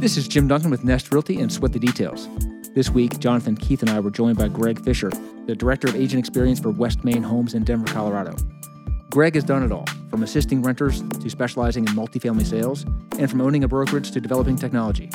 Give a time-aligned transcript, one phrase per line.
[0.00, 2.26] This is Jim Duncan with Nest Realty and Sweat the Details.
[2.74, 5.10] This week, Jonathan Keith and I were joined by Greg Fisher,
[5.44, 8.34] the Director of Agent Experience for West Main Homes in Denver, Colorado.
[9.10, 12.84] Greg has done it all, from assisting renters to specializing in multifamily sales,
[13.18, 15.10] and from owning a brokerage to developing technology.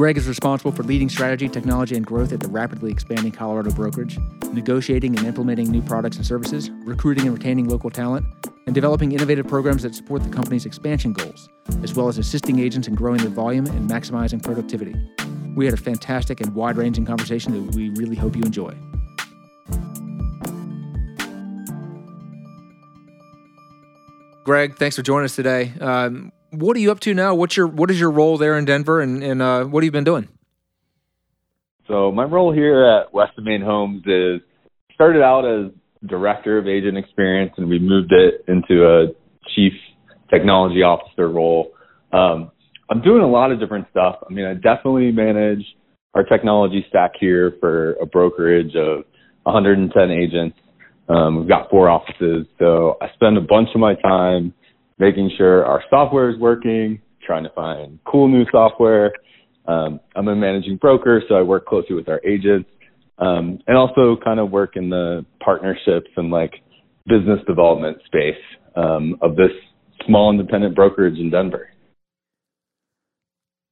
[0.00, 4.18] Greg is responsible for leading strategy, technology, and growth at the rapidly expanding Colorado brokerage,
[4.50, 8.24] negotiating and implementing new products and services, recruiting and retaining local talent,
[8.64, 11.50] and developing innovative programs that support the company's expansion goals,
[11.82, 14.94] as well as assisting agents in growing their volume and maximizing productivity.
[15.54, 18.74] We had a fantastic and wide ranging conversation that we really hope you enjoy.
[24.44, 25.74] Greg, thanks for joining us today.
[25.78, 27.34] Um, what are you up to now?
[27.34, 29.92] What's your what is your role there in Denver, and and uh, what have you
[29.92, 30.28] been doing?
[31.88, 34.40] So my role here at West Main Homes is
[34.94, 35.72] started out as
[36.08, 39.08] director of agent experience, and we moved it into a
[39.54, 39.72] chief
[40.30, 41.72] technology officer role.
[42.12, 42.52] Um,
[42.90, 44.16] I'm doing a lot of different stuff.
[44.28, 45.64] I mean, I definitely manage
[46.14, 49.04] our technology stack here for a brokerage of
[49.44, 50.56] 110 agents.
[51.08, 54.54] Um, we've got four offices, so I spend a bunch of my time
[55.00, 59.12] making sure our software is working, trying to find cool new software.
[59.66, 62.68] Um, I'm a managing broker, so I work closely with our agents,
[63.18, 66.52] um, and also kind of work in the partnerships and like
[67.06, 68.40] business development space
[68.76, 69.50] um, of this
[70.06, 71.70] small independent brokerage in Denver.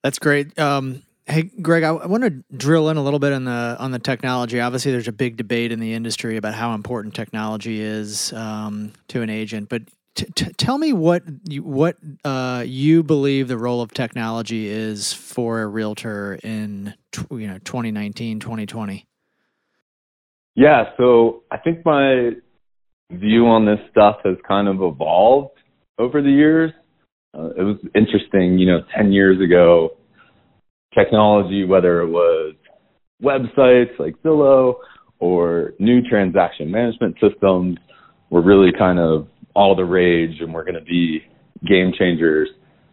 [0.02, 0.58] That's great.
[0.58, 3.90] Um, hey, Greg, I, I want to drill in a little bit on the on
[3.90, 4.60] the technology.
[4.60, 9.20] Obviously, there's a big debate in the industry about how important technology is um, to
[9.20, 9.82] an agent, but
[10.18, 15.12] T- t- tell me what you, what uh, you believe the role of technology is
[15.12, 16.92] for a realtor in
[17.30, 19.06] you know 2019 2020
[20.56, 22.30] yeah so i think my
[23.12, 25.56] view on this stuff has kind of evolved
[26.00, 26.72] over the years.
[27.32, 29.90] Uh, it was interesting you know 10 years ago
[30.98, 32.56] technology whether it was
[33.22, 34.74] websites like zillow
[35.20, 37.78] or new transaction management systems
[38.30, 39.28] were really kind of
[39.58, 41.20] all the rage and we're going to be
[41.68, 42.48] game changers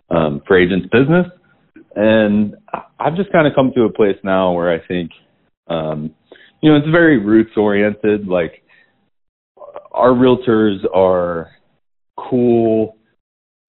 [0.10, 1.28] um, for agents' business.
[1.96, 2.56] And
[3.00, 5.12] I've just kind of come to a place now where I think,
[5.68, 6.10] um,
[6.62, 8.28] you know, it's very roots oriented.
[8.28, 8.64] Like
[9.92, 11.52] our realtors are
[12.18, 12.98] cool,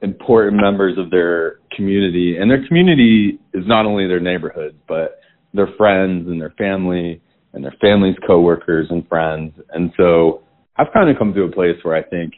[0.01, 5.21] important members of their community, and their community is not only their neighborhood, but
[5.53, 7.21] their friends and their family
[7.53, 9.53] and their family's coworkers and friends.
[9.71, 10.43] And so
[10.77, 12.33] I've kind of come to a place where I think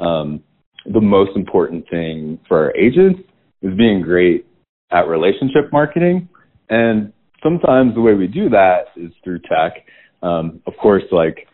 [0.00, 0.42] um,
[0.86, 3.20] the most important thing for our agents
[3.62, 4.46] is being great
[4.90, 6.28] at relationship marketing.
[6.68, 7.12] And
[7.42, 9.84] sometimes the way we do that is through tech.
[10.22, 11.46] Um, of course, like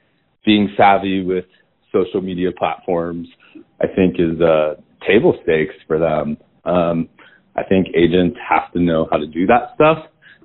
[0.45, 1.45] being savvy with
[1.93, 3.29] social media platforms,
[3.81, 4.75] I think is uh,
[5.07, 6.37] table stakes for them.
[6.65, 7.09] Um,
[7.57, 9.99] I think agents have to know how to do that stuff.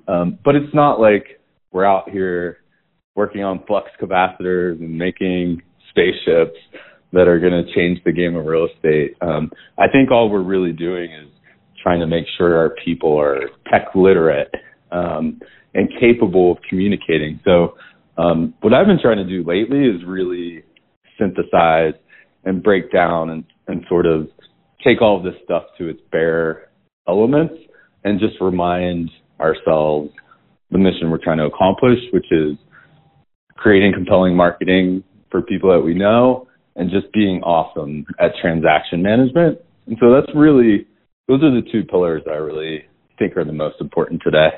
[0.08, 1.40] Um, but it's not like
[1.70, 2.58] we're out here
[3.14, 6.56] working on flux capacitors and making spaceships
[7.12, 9.16] that are going to change the game of real estate.
[9.20, 11.28] Um, I think all we're really doing is
[11.82, 13.40] trying to make sure our people are
[13.70, 14.52] tech literate
[14.90, 15.40] um,
[15.74, 17.40] and capable of communicating.
[17.44, 17.74] So,
[18.18, 20.62] um, what I've been trying to do lately is really
[21.18, 21.94] synthesize
[22.44, 24.28] and break down and, and sort of
[24.84, 26.68] take all of this stuff to its bare
[27.08, 27.54] elements
[28.04, 30.10] and just remind ourselves
[30.70, 32.56] the mission we're trying to accomplish, which is
[33.56, 36.46] creating compelling marketing for people that we know
[36.76, 39.58] and just being awesome at transaction management.
[39.86, 40.86] And so that's really
[41.28, 42.84] those are the two pillars that I really
[43.18, 44.50] think are the most important today.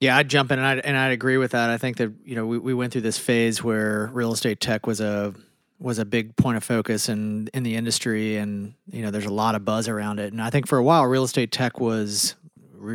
[0.00, 1.70] Yeah, I'd jump in and I'd, and I'd agree with that.
[1.70, 4.86] I think that you know we, we went through this phase where real estate tech
[4.86, 5.34] was a
[5.78, 9.32] was a big point of focus in in the industry, and you know there's a
[9.32, 10.32] lot of buzz around it.
[10.32, 12.34] And I think for a while, real estate tech was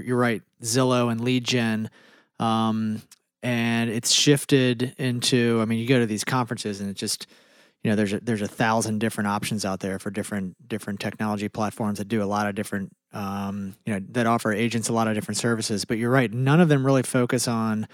[0.03, 1.89] you're right, Zillow and lead gen,
[2.39, 3.01] um,
[3.41, 5.59] and it's shifted into.
[5.61, 7.27] I mean, you go to these conferences and it just
[7.83, 11.47] you know there's a, there's a thousand different options out there for different different technology
[11.49, 15.07] platforms that do a lot of different um, you know that offer agents a lot
[15.07, 15.85] of different services.
[15.85, 17.87] But you're right none of them really focus on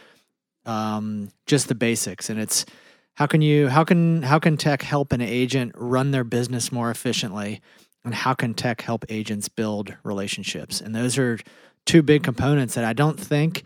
[0.66, 2.30] um, just the basics.
[2.30, 2.66] And it's
[3.16, 6.90] how can you how can how can tech help an agent run their business more
[6.90, 7.62] efficiently?
[8.04, 10.80] And how can tech help agents build relationships?
[10.80, 11.40] And those are
[11.86, 13.64] two big components that i don't think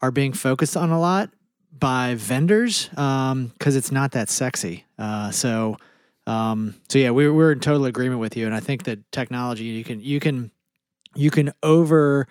[0.00, 1.30] are being focused on a lot
[1.78, 4.84] by vendors because um, it's not that sexy.
[4.98, 5.76] Uh, so,
[6.26, 9.64] um, so yeah, we, we're in total agreement with you, and I think that technology
[9.64, 10.50] you can you can
[11.14, 12.26] you can over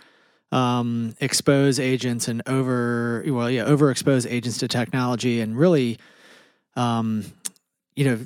[0.51, 5.97] um, expose agents and over well yeah overexpose agents to technology and really
[6.75, 7.25] um,
[7.95, 8.19] you know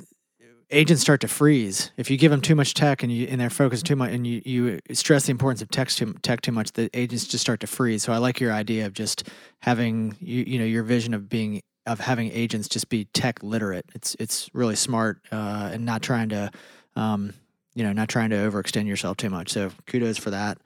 [0.72, 1.92] agents start to freeze.
[1.96, 4.26] If you give them too much tech and you and they're focused too much and
[4.26, 7.60] you, you stress the importance of tech too, tech too much the agents just start
[7.60, 8.02] to freeze.
[8.02, 9.28] So i like your idea of just
[9.60, 13.86] having you, you know your vision of being of having agents just be tech literate.
[13.94, 16.50] It's it's really smart uh, and not trying to
[16.96, 17.34] um,
[17.74, 19.50] you know not trying to overextend yourself too much.
[19.50, 20.58] So kudos for that.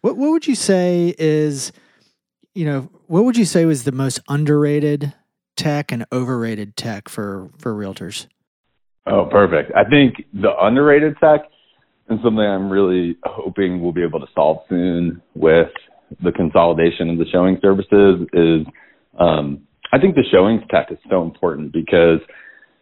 [0.00, 1.72] What what would you say is
[2.54, 5.12] you know what would you say was the most underrated
[5.56, 8.26] tech and overrated tech for for realtors?
[9.06, 9.72] Oh, perfect.
[9.74, 11.40] I think the underrated tech
[12.08, 15.70] and something I'm really hoping we'll be able to solve soon with
[16.22, 18.66] the consolidation of the showing services is
[19.18, 22.20] um, I think the showings tech is so important because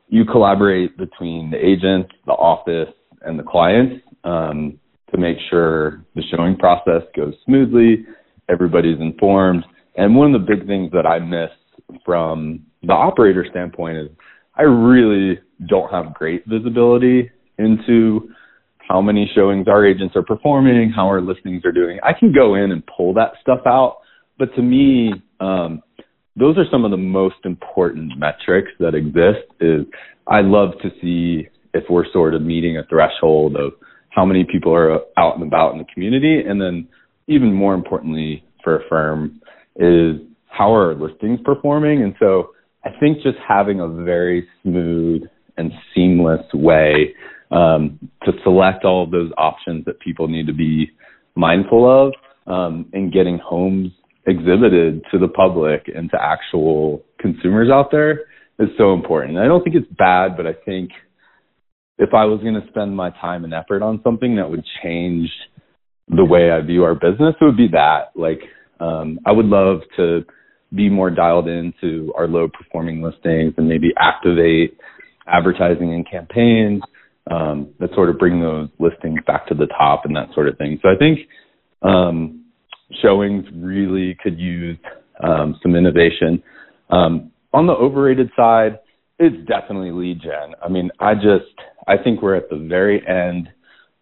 [0.09, 4.79] you collaborate between the agent, the office, and the client um,
[5.11, 8.07] to make sure the showing process goes smoothly,
[8.49, 9.65] everybody's informed.
[9.97, 11.51] And one of the big things that I miss
[12.05, 14.09] from the operator standpoint is
[14.55, 18.31] I really don't have great visibility into
[18.89, 21.99] how many showings our agents are performing, how our listings are doing.
[22.03, 23.99] I can go in and pull that stuff out,
[24.39, 25.83] but to me, um,
[26.41, 29.47] those are some of the most important metrics that exist.
[29.61, 29.87] Is
[30.27, 33.73] I love to see if we're sort of meeting a threshold of
[34.09, 36.89] how many people are out and about in the community, and then
[37.29, 39.41] even more importantly for a firm
[39.77, 40.17] is
[40.49, 42.51] how are our listings performing, and so
[42.85, 45.23] I think just having a very smooth
[45.57, 47.15] and seamless way
[47.51, 50.91] um, to select all of those options that people need to be
[51.35, 52.13] mindful of
[52.47, 53.93] um, and getting homes
[54.27, 58.27] exhibited to the public and to actual consumers out there
[58.59, 59.39] is so important.
[59.39, 60.91] I don't think it's bad, but I think
[61.99, 65.31] if I was going to spend my time and effort on something that would change
[66.09, 68.13] the way I view our business, it would be that.
[68.15, 68.41] Like,
[68.81, 70.25] um, I would love to
[70.75, 74.79] be more dialed into our low performing listings and maybe activate
[75.27, 76.83] advertising and campaigns
[77.31, 80.59] um, that sort of bring those listings back to the top and that sort of
[80.59, 80.79] thing.
[80.83, 81.21] So I think
[81.83, 82.40] um,
[83.03, 84.79] showings really could use
[85.23, 86.43] um, some innovation.
[86.91, 88.79] Um, on the overrated side,
[89.19, 90.55] it's definitely lead gen.
[90.63, 91.55] I mean, I just
[91.87, 93.49] I think we're at the very end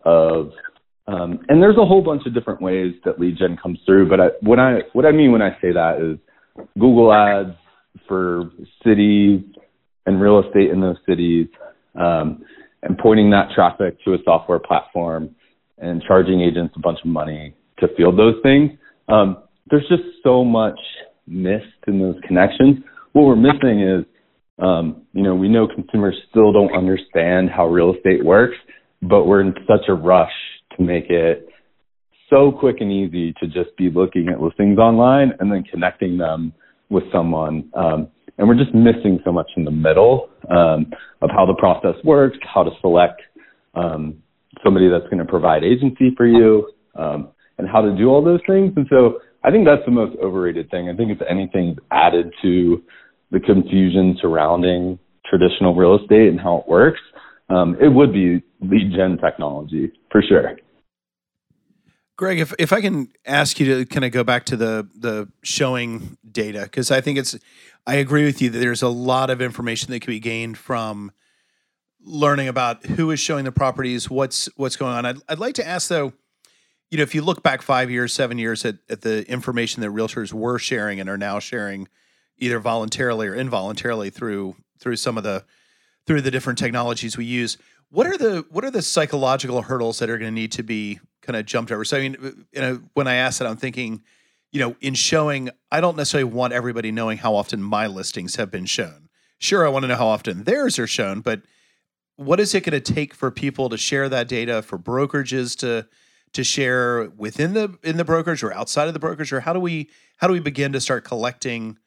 [0.04, 0.52] of
[1.08, 4.10] um, and there's a whole bunch of different ways that lead gen comes through.
[4.10, 7.56] But I, what I what I mean when I say that is Google Ads
[8.06, 8.50] for
[8.84, 9.40] cities
[10.06, 11.48] and real estate in those cities,
[11.98, 12.42] um,
[12.82, 15.34] and pointing that traffic to a software platform
[15.78, 18.72] and charging agents a bunch of money to feel those things.
[19.08, 19.38] Um,
[19.70, 20.78] there's just so much
[21.26, 22.78] missed in those connections.
[23.12, 24.04] What we're missing is,
[24.58, 28.56] um, you know, we know consumers still don't understand how real estate works,
[29.02, 30.32] but we're in such a rush
[30.76, 31.48] to make it
[32.30, 36.52] so quick and easy to just be looking at listings online and then connecting them
[36.90, 37.70] with someone.
[37.74, 40.86] Um, and we're just missing so much in the middle um,
[41.22, 43.20] of how the process works, how to select
[43.74, 44.22] um,
[44.62, 47.28] somebody that's going to provide agency for you, um,
[47.58, 48.72] and how to do all those things.
[48.76, 50.88] And so I think that's the most overrated thing.
[50.88, 52.82] I think if anything added to
[53.30, 57.00] the confusion surrounding traditional real estate and how it works,
[57.50, 60.56] um, it would be lead gen technology for sure.
[62.16, 65.28] Greg, if, if I can ask you to kind of go back to the the
[65.44, 67.38] showing data, because I think it's,
[67.86, 71.12] I agree with you that there's a lot of information that can be gained from
[72.00, 75.06] learning about who is showing the properties, what's what's going on.
[75.06, 76.12] I'd, I'd like to ask though,
[76.90, 79.90] you know, if you look back five years, seven years at, at the information that
[79.90, 81.88] realtors were sharing and are now sharing,
[82.38, 85.44] either voluntarily or involuntarily through through some of the
[86.06, 87.58] through the different technologies we use.
[87.90, 91.00] What are the what are the psychological hurdles that are going to need to be
[91.28, 91.84] kind of jumped over.
[91.84, 94.02] So I mean, uh, you know, when I ask that, I'm thinking,
[94.50, 98.50] you know, in showing, I don't necessarily want everybody knowing how often my listings have
[98.50, 99.10] been shown.
[99.38, 101.42] Sure, I want to know how often theirs are shown, but
[102.16, 105.86] what is it going to take for people to share that data, for brokerages to
[106.32, 109.60] to share within the in the brokerage or outside of the brokerage, or how do
[109.60, 111.78] we how do we begin to start collecting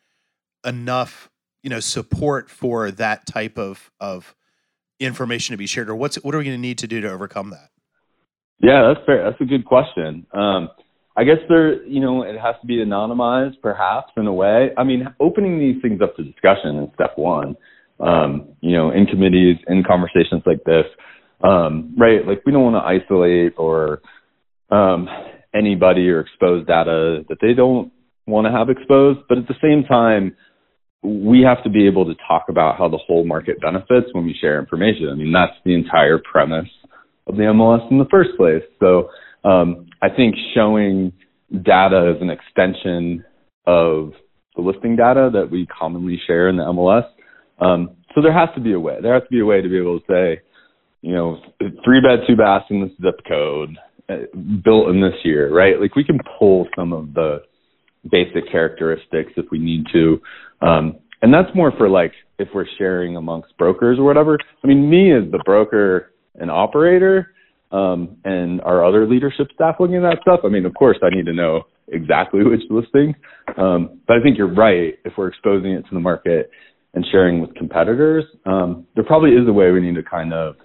[0.65, 1.29] enough
[1.63, 4.35] you know support for that type of of
[4.99, 7.09] information to be shared, or what's what are we going to need to do to
[7.09, 7.69] overcome that?
[8.59, 9.23] Yeah, that's fair.
[9.23, 10.25] That's a good question.
[10.33, 10.69] Um,
[11.17, 14.69] I guess there, you know, it has to be anonymized, perhaps in a way.
[14.77, 17.55] I mean, opening these things up to discussion is step one.
[17.99, 20.85] Um, you know, in committees, in conversations like this,
[21.43, 22.25] um, right?
[22.25, 24.01] Like we don't want to isolate or
[24.71, 25.07] um,
[25.53, 27.91] anybody or expose data that they don't
[28.25, 30.35] want to have exposed, but at the same time,
[31.03, 34.35] we have to be able to talk about how the whole market benefits when we
[34.39, 35.09] share information.
[35.09, 36.69] I mean, that's the entire premise
[37.27, 38.63] of the MLS in the first place.
[38.79, 39.09] So
[39.43, 41.11] um, I think showing
[41.63, 43.25] data as an extension
[43.65, 44.13] of
[44.55, 47.07] the listing data that we commonly share in the MLS.
[47.59, 48.97] Um, so there has to be a way.
[49.01, 50.41] There has to be a way to be able to say,
[51.01, 51.39] you know,
[51.83, 53.75] three bed, two baths in this zip code,
[54.63, 55.79] built in this year, right?
[55.79, 57.39] Like we can pull some of the
[58.09, 60.21] basic characteristics if we need to.
[60.61, 64.37] Um, and that's more for like if we're sharing amongst brokers or whatever.
[64.63, 67.33] I mean, me as the broker and operator,
[67.71, 70.41] um, and our other leadership staff looking at that stuff.
[70.43, 73.15] I mean, of course, I need to know exactly which listing.
[73.57, 74.95] Um, but I think you're right.
[75.05, 76.49] If we're exposing it to the market
[76.93, 80.55] and sharing with competitors, um, there probably is a way we need to kind of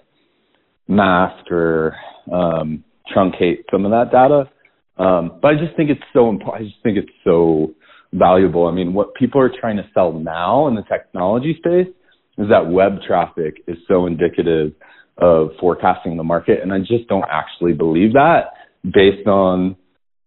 [0.87, 1.95] mask or
[2.31, 2.83] um,
[3.15, 4.49] truncate some of that data.
[4.97, 6.65] Um, but I just think it's so important.
[6.65, 7.73] I just think it's so
[8.13, 8.67] valuable.
[8.67, 11.93] I mean, what people are trying to sell now in the technology space
[12.37, 14.73] is that web traffic is so indicative
[15.17, 16.61] of forecasting the market.
[16.61, 19.75] And I just don't actually believe that based on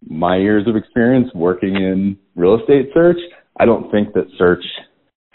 [0.09, 3.19] my years of experience working in real estate search.
[3.59, 4.65] I don't think that search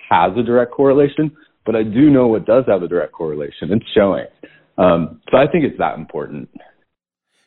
[0.09, 1.31] has a direct correlation,
[1.65, 3.71] but I do know what does have a direct correlation.
[3.71, 4.25] It's showing.
[4.77, 6.49] Um, so I think it's that important.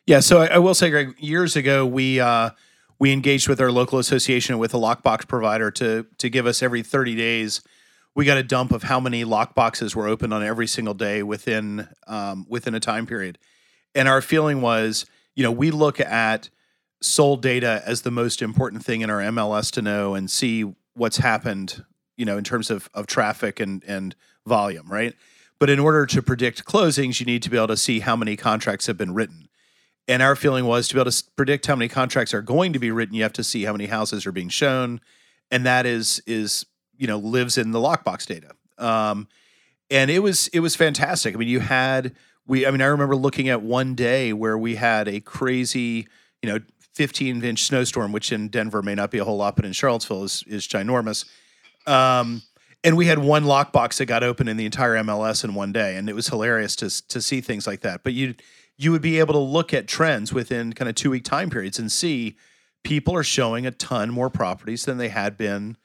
[0.08, 0.20] Yeah.
[0.20, 2.48] So I, I will say, Greg, years ago, we, uh,
[2.98, 6.82] we engaged with our local association with a lockbox provider to to give us every
[6.82, 7.60] 30 days
[8.14, 11.88] we got a dump of how many lockboxes were open on every single day within
[12.06, 13.38] um, within a time period
[13.94, 15.04] and our feeling was
[15.36, 16.48] you know we look at
[17.02, 21.18] sold data as the most important thing in our MLS to know and see what's
[21.18, 21.84] happened
[22.16, 25.14] you know in terms of of traffic and and volume right
[25.60, 28.36] but in order to predict closings you need to be able to see how many
[28.36, 29.47] contracts have been written
[30.08, 32.78] and our feeling was to be able to predict how many contracts are going to
[32.78, 35.00] be written, you have to see how many houses are being shown,
[35.50, 38.52] and that is is you know lives in the lockbox data.
[38.78, 39.28] Um,
[39.90, 41.34] and it was it was fantastic.
[41.34, 42.14] I mean, you had
[42.46, 42.66] we.
[42.66, 46.08] I mean, I remember looking at one day where we had a crazy,
[46.42, 46.58] you know,
[46.94, 50.24] 15 inch snowstorm, which in Denver may not be a whole lot, but in Charlottesville
[50.24, 51.26] is is ginormous.
[51.86, 52.42] Um,
[52.84, 55.96] and we had one lockbox that got open in the entire MLS in one day,
[55.96, 58.02] and it was hilarious to to see things like that.
[58.02, 58.34] But you
[58.78, 61.78] you would be able to look at trends within kind of two week time periods
[61.78, 62.36] and see
[62.84, 65.76] people are showing a ton more properties than they had been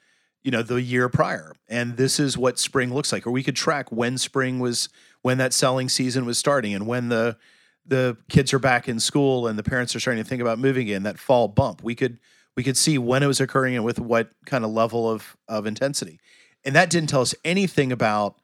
[0.43, 1.53] you know the year prior.
[1.67, 4.89] And this is what spring looks like or we could track when spring was
[5.21, 7.37] when that selling season was starting and when the
[7.85, 10.87] the kids are back in school and the parents are starting to think about moving
[10.87, 11.83] in that fall bump.
[11.83, 12.19] We could
[12.55, 15.65] we could see when it was occurring and with what kind of level of of
[15.65, 16.19] intensity.
[16.65, 18.37] And that didn't tell us anything about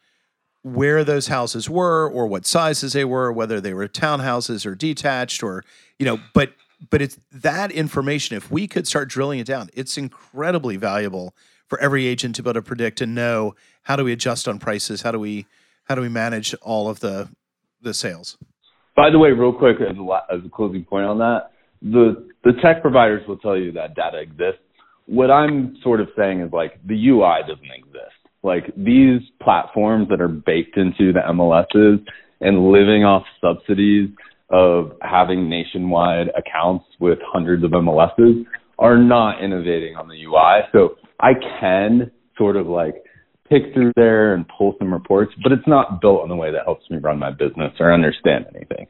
[0.64, 5.42] where those houses were or what sizes they were, whether they were townhouses or detached
[5.42, 5.64] or,
[5.98, 6.54] you know, but
[6.90, 11.36] but it's that information, if we could start drilling it down, it's incredibly valuable
[11.68, 14.60] for every agent to be able to predict and know how do we adjust on
[14.60, 15.46] prices, how do we
[15.86, 17.30] how do we manage all of the
[17.82, 18.38] the sales.
[18.96, 21.52] By the way, real quick as a, as a closing point on that,
[21.82, 24.62] the the tech providers will tell you that data exists.
[25.06, 30.22] What I'm sort of saying is like the UI doesn't exist like these platforms that
[30.22, 32.04] are baked into the MLSs
[32.42, 34.10] and living off subsidies
[34.50, 38.46] of having nationwide accounts with hundreds of MLSs
[38.80, 40.62] are not innovating on the UI.
[40.72, 42.96] So I can sort of like
[43.50, 46.62] pick through there and pull some reports, but it's not built in a way that
[46.66, 48.88] helps me run my business or understand anything.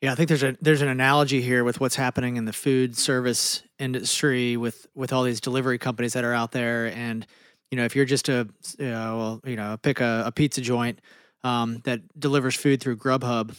[0.00, 2.96] Yeah, I think there's a there's an analogy here with what's happening in the food
[2.96, 7.24] service industry with with all these delivery companies that are out there and
[7.72, 8.46] you know, if you're just a,
[8.78, 11.00] you know, well, you know, pick a, a pizza joint
[11.42, 13.56] um, that delivers food through Grubhub,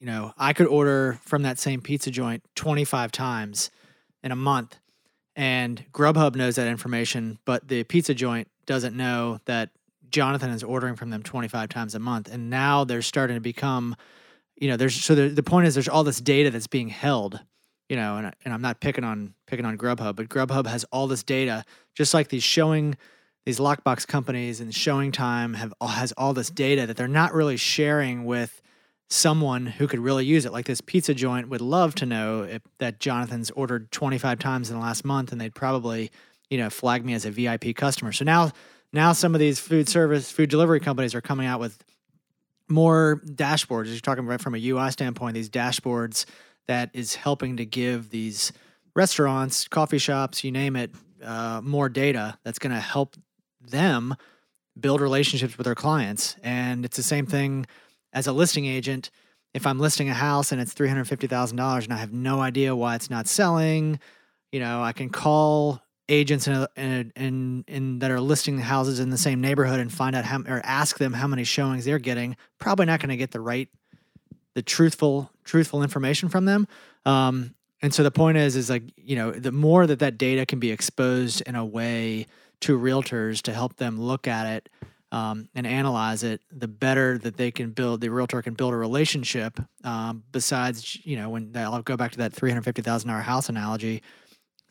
[0.00, 3.70] you know, I could order from that same pizza joint 25 times
[4.24, 4.80] in a month.
[5.36, 9.70] And Grubhub knows that information, but the pizza joint doesn't know that
[10.10, 12.28] Jonathan is ordering from them 25 times a month.
[12.32, 13.94] And now they're starting to become,
[14.56, 17.40] you know, there's so the, the point is there's all this data that's being held,
[17.88, 21.06] you know, and, and I'm not picking on picking on Grubhub, but Grubhub has all
[21.06, 21.64] this data,
[21.94, 22.96] just like these showing
[23.44, 28.24] these lockbox companies and ShowingTime have has all this data that they're not really sharing
[28.24, 28.62] with
[29.10, 30.52] someone who could really use it.
[30.52, 34.76] Like this pizza joint would love to know if that jonathan's ordered 25 times in
[34.76, 36.10] the last month and they'd probably
[36.50, 38.12] you know flag me as a vip customer.
[38.12, 38.52] So now
[38.92, 41.82] now some of these food service food delivery companies are coming out with
[42.68, 43.88] more dashboards.
[43.88, 46.26] You're talking about from a ui standpoint these dashboards
[46.68, 48.52] that is helping to give these
[48.94, 50.90] restaurants coffee shops you name it
[51.24, 53.16] uh, more data that's going to help
[53.70, 54.14] them
[54.78, 56.36] build relationships with their clients.
[56.42, 57.66] And it's the same thing
[58.12, 59.10] as a listing agent.
[59.54, 63.10] If I'm listing a house and it's $350,000 and I have no idea why it's
[63.10, 64.00] not selling,
[64.50, 68.98] you know, I can call agents in, in, in, in, that are listing the houses
[69.00, 71.98] in the same neighborhood and find out how or ask them how many showings they're
[71.98, 72.36] getting.
[72.58, 73.68] Probably not going to get the right,
[74.54, 76.66] the truthful, truthful information from them.
[77.04, 80.46] Um, and so the point is, is like you know, the more that that data
[80.46, 82.26] can be exposed in a way
[82.62, 84.68] to realtors to help them look at it
[85.12, 88.76] um, and analyze it, the better that they can build, the realtor can build a
[88.76, 89.60] relationship.
[89.84, 93.20] Um, besides, you know, when I'll go back to that three hundred fifty thousand dollar
[93.20, 94.02] house analogy,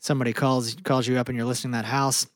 [0.00, 2.26] somebody calls calls you up and you're listing that house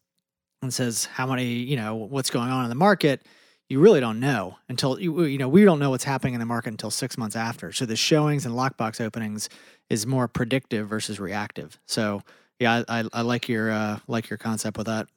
[0.63, 3.27] and says how many, you know, what's going on in the market.
[3.69, 6.47] You really don't know until you you know we don't know what's happening in the
[6.47, 7.73] market until six months after.
[7.73, 9.49] So the showings and lockbox openings
[9.91, 11.81] is more predictive versus reactive.
[11.87, 12.23] So
[12.61, 15.09] yeah, I, I, I like your uh, like your concept with that.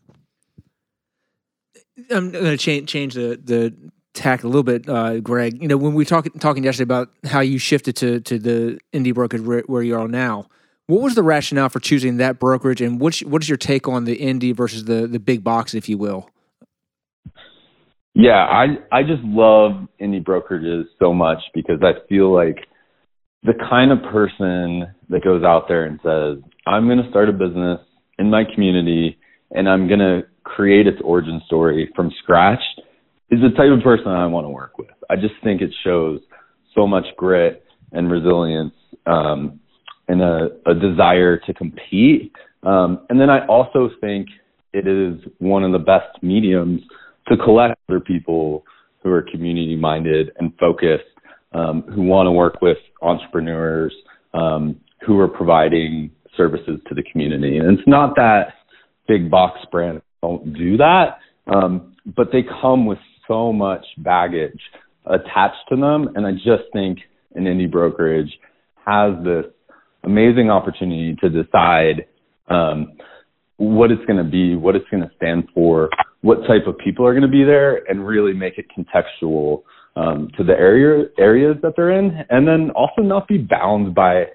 [2.12, 3.76] I'm going to change change the the
[4.14, 5.62] tack a little bit, uh, Greg.
[5.62, 9.14] You know, when we talk talking yesterday about how you shifted to to the indie
[9.14, 10.48] brokerage where, where you are now,
[10.88, 14.06] what was the rationale for choosing that brokerage, and what's what is your take on
[14.06, 16.30] the indie versus the the big box, if you will?
[18.14, 22.58] Yeah, I I just love indie brokerages so much because I feel like
[23.44, 27.34] the kind of person that goes out there and says, "I'm going to start a
[27.34, 27.80] business
[28.18, 29.18] in my community
[29.52, 30.22] and I'm going to
[30.60, 32.60] create its origin story from scratch
[33.32, 34.90] is the type of person I want to work with.
[35.10, 36.20] I just think it shows
[36.76, 37.64] so much grit
[37.94, 38.74] and resilience
[39.06, 39.62] um,
[40.10, 42.34] and a, a, desire to compete.
[42.64, 44.28] Um, and then I also think
[44.74, 46.82] it is one of the best mediums
[47.30, 48.66] to collect other people
[49.02, 51.06] who are community minded and focused,
[51.54, 53.94] um, who want to work with entrepreneurs
[54.34, 54.76] um,
[55.08, 57.60] who are providing services to the community.
[57.60, 58.56] And it's not that
[59.08, 64.60] big box brands don't do that, um, but they come with so much baggage
[65.06, 66.10] attached to them.
[66.16, 67.00] And I just think
[67.36, 68.32] an indie brokerage
[68.86, 69.46] has this
[70.04, 72.06] amazing opportunity to decide
[72.50, 72.98] um,
[73.58, 75.90] what it's going to be, what it's going to stand for,
[76.22, 79.64] what type of people are going to be there, and really make it contextual
[79.96, 84.26] um, to the area areas that they're in, and then also not be bound by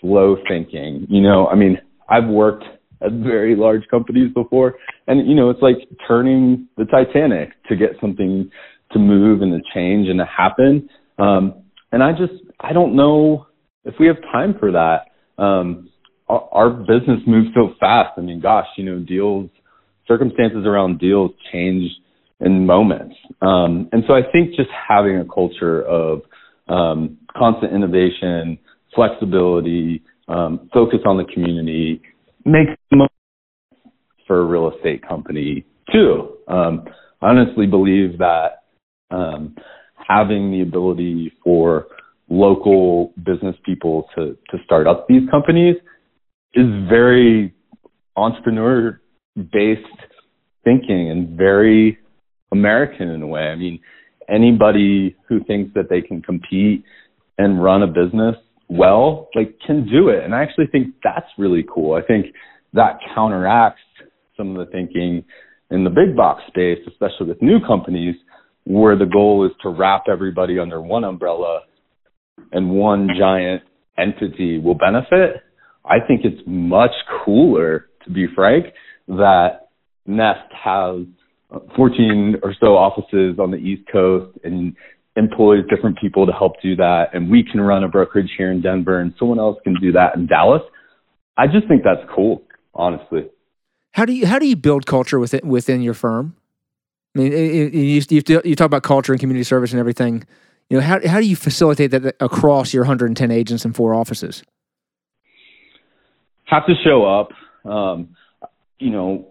[0.00, 1.06] slow thinking.
[1.08, 2.64] You know, I mean, I've worked
[3.02, 4.74] at very large companies before.
[5.06, 5.76] And, you know, it's like
[6.06, 8.50] turning the Titanic to get something
[8.92, 10.88] to move and to change and to happen.
[11.18, 13.46] Um, and I just, I don't know
[13.84, 15.06] if we have time for that.
[15.42, 15.90] Um,
[16.28, 18.10] our, our business moves so fast.
[18.16, 19.50] I mean, gosh, you know, deals,
[20.06, 21.90] circumstances around deals change
[22.40, 23.16] in moments.
[23.42, 26.22] Um, and so I think just having a culture of
[26.68, 28.58] um, constant innovation,
[28.94, 32.00] flexibility, um, focus on the community,
[32.44, 32.72] makes
[34.26, 36.36] for a real estate company too.
[36.48, 36.84] Um,
[37.20, 38.62] I honestly believe that
[39.10, 39.56] um,
[40.08, 41.86] having the ability for
[42.28, 45.76] local business people to to start up these companies
[46.54, 47.52] is very
[48.16, 49.00] entrepreneur
[49.52, 49.80] based
[50.64, 51.98] thinking and very
[52.52, 53.42] American in a way.
[53.48, 53.80] I mean,
[54.28, 56.84] anybody who thinks that they can compete
[57.38, 58.36] and run a business
[58.70, 60.24] well, like can do it.
[60.24, 61.94] And I actually think that's really cool.
[61.94, 62.26] I think
[62.72, 63.80] that counteracts
[64.36, 65.24] some of the thinking
[65.70, 68.14] in the big box space, especially with new companies,
[68.64, 71.62] where the goal is to wrap everybody under one umbrella
[72.52, 73.62] and one giant
[73.98, 75.42] entity will benefit.
[75.84, 76.92] I think it's much
[77.24, 78.66] cooler, to be frank,
[79.08, 79.68] that
[80.06, 81.06] Nest has
[81.76, 84.76] 14 or so offices on the East Coast and
[85.16, 87.06] employs different people to help do that.
[87.12, 90.16] And we can run a brokerage here in Denver and someone else can do that
[90.16, 90.62] in Dallas.
[91.36, 92.42] I just think that's cool,
[92.74, 93.28] honestly.
[93.92, 96.36] How do you how do you build culture within within your firm?
[97.16, 100.24] I mean, you, you, you talk about culture and community service and everything.
[100.68, 104.44] You know, how how do you facilitate that across your 110 agents and four offices?
[106.44, 107.30] Have to show up.
[107.68, 108.16] Um,
[108.78, 109.26] you know,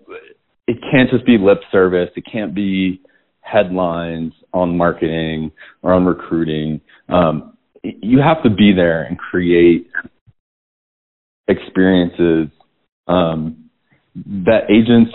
[0.67, 2.09] it can't just be lip service.
[2.17, 3.01] It can't be
[3.51, 6.81] headlines on marketing or on recruiting.
[7.07, 9.87] Um, you have to be there and create
[11.47, 12.49] experiences
[13.07, 13.69] um,
[14.15, 15.11] that agents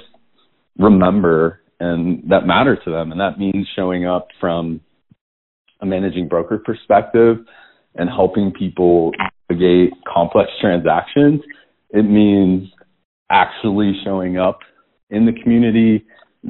[0.78, 3.12] remember and that matter to them.
[3.12, 4.80] And that means showing up from
[5.80, 7.38] a managing broker perspective
[7.94, 9.12] and helping people
[9.48, 11.40] navigate complex transactions.
[11.90, 12.68] It means
[13.30, 14.60] actually showing up
[15.10, 16.04] in the community,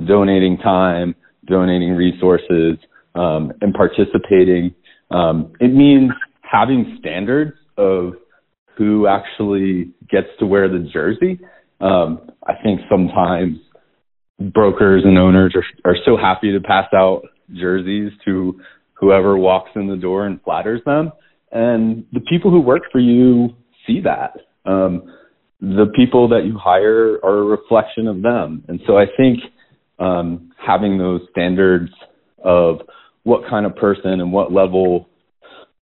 [0.07, 1.15] donating time,
[1.47, 2.77] donating resources,
[3.15, 4.75] um, and participating.
[5.11, 6.11] Um, it means
[6.43, 8.15] having standards of
[8.77, 11.39] who actually gets to wear the jersey.
[11.81, 13.59] Um, I think sometimes
[14.41, 18.61] brokers and owners are, are so happy to pass out jerseys to
[18.95, 21.13] whoever walks in the door and flatters them.
[21.53, 23.51] And the people who work for you
[23.87, 24.33] see that.
[24.69, 25.03] Um,
[25.61, 28.65] the people that you hire are a reflection of them.
[28.69, 29.39] And so I think
[29.99, 31.91] um, having those standards
[32.43, 32.81] of
[33.23, 35.09] what kind of person and what level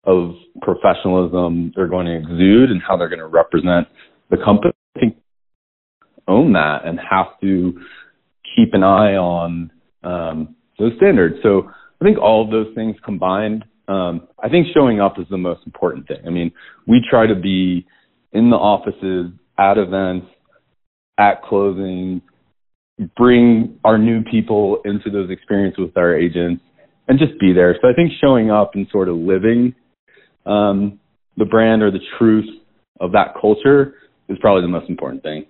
[0.05, 3.89] of professionalism they're going to exude and how they're going to represent
[4.31, 4.73] the company.
[6.29, 7.73] Own that and have to
[8.55, 9.73] keep an eye on
[10.05, 11.37] um, those standards.
[11.43, 11.69] So
[12.01, 15.67] I think all of those things combined, um, I think showing up is the most
[15.67, 16.19] important thing.
[16.25, 16.53] I mean,
[16.87, 17.87] we try to be
[18.33, 20.27] in the offices, at events,
[21.19, 22.23] at closings,
[23.17, 26.63] bring our new people into those experiences with our agents
[27.09, 27.77] and just be there.
[27.81, 29.75] So I think showing up and sort of living
[30.47, 31.01] um,
[31.37, 32.49] the brand or the truth
[33.01, 33.95] of that culture
[34.29, 35.47] is probably the most important thing.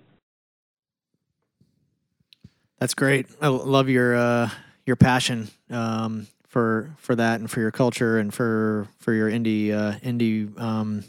[2.79, 3.27] That's great.
[3.41, 4.49] I love your uh,
[4.85, 9.71] your passion um, for for that and for your culture and for for your indie
[9.71, 11.03] uh, indie um,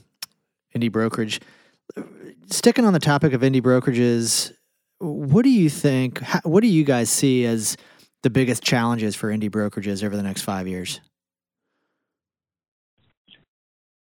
[0.76, 1.40] indie brokerage.
[2.46, 4.52] Sticking on the topic of indie brokerages,
[4.98, 6.20] what do you think?
[6.20, 7.76] How, what do you guys see as
[8.22, 11.00] the biggest challenges for indie brokerages over the next five years?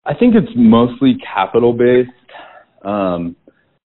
[0.05, 2.11] I think it's mostly capital based.
[2.85, 3.37] Um,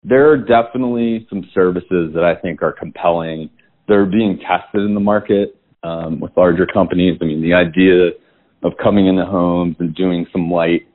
[0.03, 3.49] there are definitely some services that I think are compelling.
[3.88, 7.17] They're being tested in the market um, with larger companies.
[7.21, 8.09] I mean, the idea
[8.63, 10.88] of coming into homes and doing some light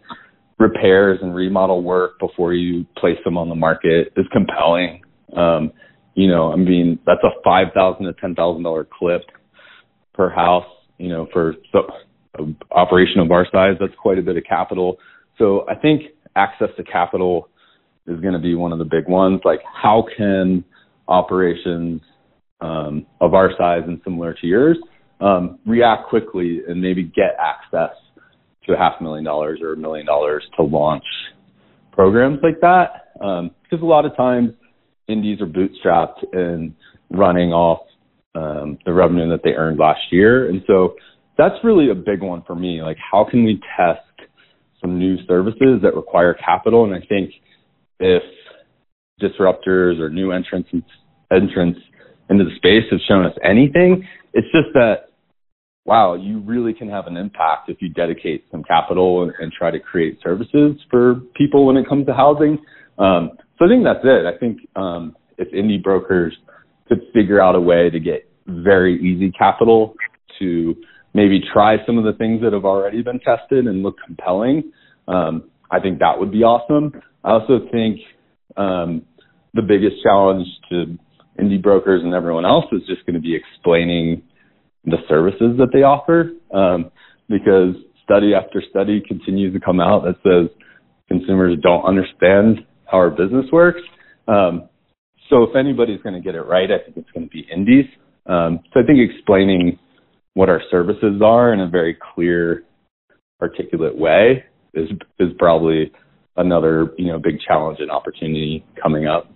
[0.59, 5.03] repairs and remodel work before you place them on the market is compelling.
[5.37, 5.73] Um,
[6.15, 9.23] you know, I mean, that's a five thousand to ten thousand dollar clip
[10.15, 10.67] per house.
[10.99, 11.89] You know, for so,
[12.71, 14.99] operation of our size, that's quite a bit of capital.
[15.39, 16.03] So I think
[16.37, 17.49] access to capital
[18.07, 19.41] is going to be one of the big ones.
[19.45, 20.65] Like, how can
[21.09, 22.01] operations
[22.61, 24.79] um, of our size and similar to yours
[25.21, 27.97] um, react quickly and maybe get access
[28.67, 31.05] to a half million dollars or a million dollars to launch
[31.93, 33.13] programs like that?
[33.21, 34.53] Um, because a lot of times
[35.09, 36.75] indies are bootstrapped and
[37.11, 37.87] running off
[38.35, 40.95] um, the revenue that they earned last year, and so
[41.37, 42.83] that's really a big one for me.
[42.83, 44.29] Like, how can we test
[44.81, 46.85] some new services that require capital?
[46.85, 47.31] And I think
[48.01, 48.23] if
[49.21, 55.11] disruptors or new entrants into the space have shown us anything, it's just that
[55.87, 59.71] wow, you really can have an impact if you dedicate some capital and, and try
[59.71, 62.59] to create services for people when it comes to housing.
[62.99, 64.27] Um, so I think that's it.
[64.27, 66.37] I think um, if indie brokers
[66.89, 69.95] could figure out a way to get very easy capital
[70.39, 70.75] to
[71.15, 74.73] maybe try some of the things that have already been tested and look compelling,
[75.09, 76.93] um, I think that would be awesome.
[77.23, 78.01] I also think
[78.57, 79.03] um,
[79.55, 80.99] the biggest challenge to
[81.41, 84.23] indie brokers and everyone else is just going to be explaining
[84.85, 86.91] the services that they offer um,
[87.29, 90.55] because study after study continues to come out that says
[91.09, 93.81] consumers don't understand how our business works.
[94.29, 94.69] Um,
[95.31, 97.87] so if anybody's going to get it right, I think it's going to be indies.
[98.27, 99.79] Um, so I think explaining
[100.35, 102.65] what our services are in a very clear,
[103.41, 104.45] articulate way
[104.75, 105.93] is is probably
[106.37, 109.31] another you know big challenge and opportunity coming up.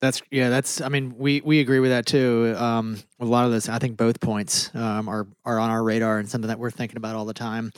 [0.00, 0.48] That's yeah.
[0.48, 2.54] That's I mean we we agree with that too.
[2.56, 6.18] Um, a lot of this, I think both points um, are are on our radar
[6.18, 7.72] and something that we're thinking about all the time.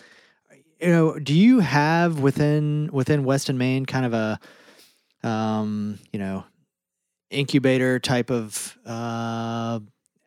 [0.81, 6.45] You know, do you have within within West Main kind of a um, you know
[7.31, 9.81] incubator type of uh,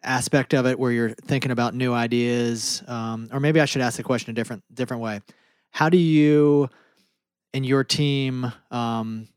[0.03, 3.97] aspect of it where you're thinking about new ideas, um, or maybe I should ask
[3.97, 5.21] the question a different different way.
[5.71, 6.69] How do you
[7.53, 9.27] and your team um,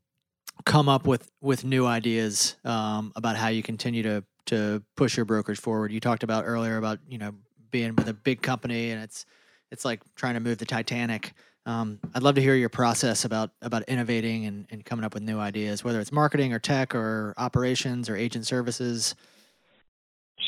[0.64, 5.24] come up with with new ideas um, about how you continue to to push your
[5.24, 5.92] brokerage forward.
[5.92, 7.32] You talked about earlier about you know
[7.70, 9.26] being with a big company and it's
[9.70, 11.32] it's like trying to move the Titanic.
[11.64, 15.22] Um, I'd love to hear your process about about innovating and, and coming up with
[15.22, 19.14] new ideas, whether it's marketing or tech or operations or agent services.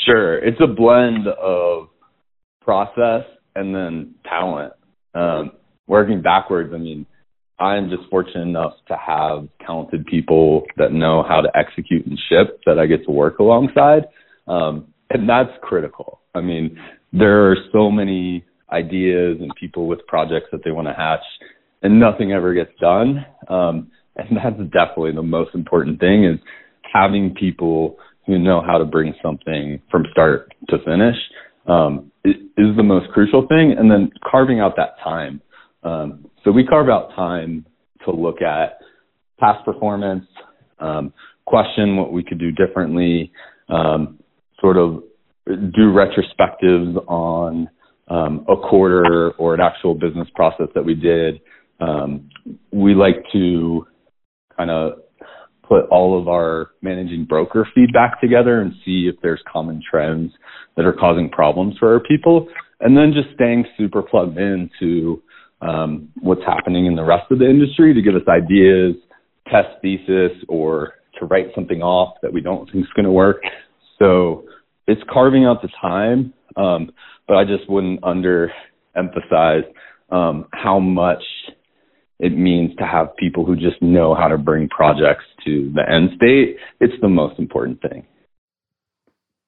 [0.06, 1.88] Sure, it's a blend of
[2.60, 3.24] process
[3.56, 4.72] and then talent.
[5.14, 5.52] Um,
[5.88, 7.04] working backwards, I mean,
[7.58, 12.60] I'm just fortunate enough to have talented people that know how to execute and ship
[12.66, 14.04] that I get to work alongside.
[14.46, 16.20] Um, and that's critical.
[16.34, 16.78] I mean,
[17.12, 21.24] there are so many ideas and people with projects that they want to hatch
[21.82, 23.24] and nothing ever gets done.
[23.48, 26.38] Um, and that's definitely the most important thing is
[26.92, 31.16] having people who know how to bring something from start to finish
[31.66, 33.74] um, is the most crucial thing.
[33.78, 35.40] And then carving out that time.
[35.82, 37.64] Um, so we carve out time
[38.04, 38.78] to look at
[39.38, 40.26] past performance,
[40.80, 41.12] um,
[41.46, 43.32] question what we could do differently,
[43.68, 44.18] um,
[44.60, 45.02] sort of
[45.46, 47.68] do retrospectives on
[48.10, 51.40] um, a quarter or an actual business process that we did.
[51.80, 52.28] Um,
[52.72, 53.86] we like to
[54.56, 54.94] kind of
[55.62, 60.32] put all of our managing broker feedback together and see if there's common trends
[60.76, 62.48] that are causing problems for our people.
[62.80, 65.22] And then just staying super plugged into
[65.60, 68.94] um, what's happening in the rest of the industry to give us ideas,
[69.50, 73.42] test thesis, or to write something off that we don't think is going to work.
[73.98, 74.44] So
[74.88, 76.90] it's carving out the time, um,
[77.28, 79.64] but I just wouldn't underemphasize
[80.10, 81.22] um, how much
[82.18, 86.10] it means to have people who just know how to bring projects to the end
[86.16, 86.56] state.
[86.80, 88.06] It's the most important thing.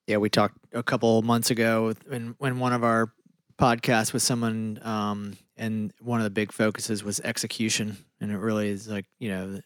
[0.07, 3.13] Yeah, we talked a couple months ago in when one of our
[3.59, 8.69] podcasts with someone, um, and one of the big focuses was execution, and it really
[8.69, 9.61] is like you know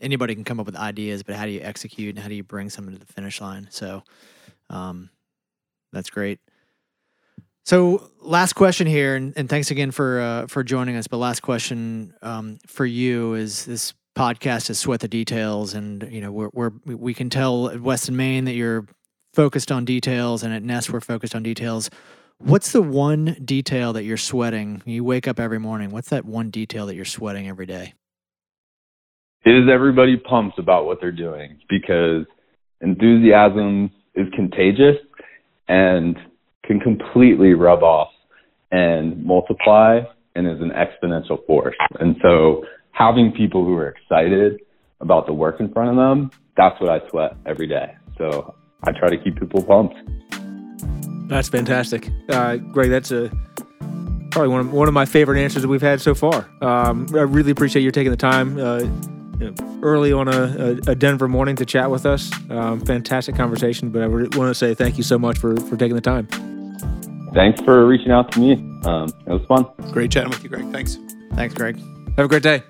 [0.00, 2.44] anybody can come up with ideas, but how do you execute and how do you
[2.44, 3.68] bring someone to the finish line?
[3.70, 4.02] So,
[4.70, 5.10] um,
[5.92, 6.40] that's great.
[7.64, 11.06] So, last question here, and, and thanks again for uh, for joining us.
[11.06, 16.20] But last question um, for you is: This podcast is sweat the details, and you
[16.20, 18.86] know we're, we're we can tell at West Main that you're
[19.34, 21.90] focused on details, and at Nest we're focused on details.
[22.38, 24.82] What's the one detail that you're sweating?
[24.86, 25.90] You wake up every morning.
[25.90, 27.92] What's that one detail that you're sweating every day?
[29.44, 31.58] Is everybody pumped about what they're doing?
[31.68, 32.24] Because
[32.80, 34.96] enthusiasm is contagious
[35.68, 36.16] and
[36.64, 38.10] can completely rub off
[38.70, 40.00] and multiply
[40.34, 41.76] and is an exponential force.
[41.98, 44.60] And so having people who are excited
[45.00, 47.94] about the work in front of them, that's what I sweat every day.
[48.18, 49.96] So I try to keep people pumped.
[51.28, 52.90] That's fantastic, uh, Greg.
[52.90, 53.30] That's a
[54.30, 56.48] probably one of, one of my favorite answers that we've had so far.
[56.60, 58.80] Um, I really appreciate you taking the time uh,
[59.82, 62.30] early on a, a, Denver morning to chat with us.
[62.50, 65.94] Um, fantastic conversation, but I want to say thank you so much for for taking
[65.94, 66.26] the time.
[67.34, 68.52] Thanks for reaching out to me.
[68.84, 69.66] Um, it was fun.
[69.92, 70.70] Great chatting with you, Greg.
[70.72, 70.98] Thanks.
[71.34, 71.78] Thanks, Greg.
[72.16, 72.62] Have a great day.